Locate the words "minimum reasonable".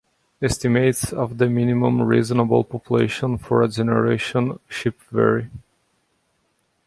1.47-2.63